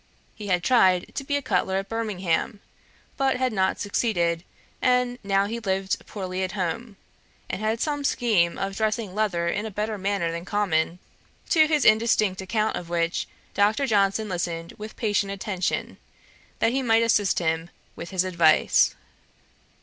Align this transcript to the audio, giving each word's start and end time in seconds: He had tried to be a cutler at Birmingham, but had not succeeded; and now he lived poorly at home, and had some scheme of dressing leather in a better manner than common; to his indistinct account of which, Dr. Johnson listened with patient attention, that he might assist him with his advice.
He 0.33 0.47
had 0.47 0.63
tried 0.63 1.13
to 1.13 1.23
be 1.23 1.35
a 1.37 1.43
cutler 1.43 1.75
at 1.75 1.87
Birmingham, 1.87 2.59
but 3.17 3.37
had 3.37 3.53
not 3.53 3.79
succeeded; 3.79 4.43
and 4.81 5.19
now 5.23 5.45
he 5.45 5.59
lived 5.59 6.03
poorly 6.07 6.41
at 6.41 6.53
home, 6.53 6.97
and 7.47 7.61
had 7.61 7.79
some 7.79 8.03
scheme 8.03 8.57
of 8.57 8.75
dressing 8.75 9.13
leather 9.13 9.47
in 9.47 9.63
a 9.63 9.69
better 9.69 9.99
manner 9.99 10.31
than 10.31 10.43
common; 10.43 10.97
to 11.49 11.67
his 11.67 11.85
indistinct 11.85 12.41
account 12.41 12.75
of 12.77 12.89
which, 12.89 13.27
Dr. 13.53 13.85
Johnson 13.85 14.27
listened 14.27 14.73
with 14.79 14.95
patient 14.97 15.31
attention, 15.31 15.97
that 16.57 16.71
he 16.71 16.81
might 16.81 17.03
assist 17.03 17.37
him 17.37 17.69
with 17.95 18.09
his 18.09 18.23
advice. 18.23 18.95